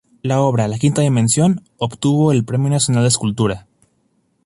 La 0.23 0.39
obra 0.41 0.67
"La 0.67 0.79
Quinta 0.79 1.03
Dimensión" 1.03 1.61
obtuvo 1.77 2.31
el 2.31 2.43
Premio 2.43 2.71
Nacional 2.71 3.03
de 3.03 3.09
Escultura. 3.09 3.67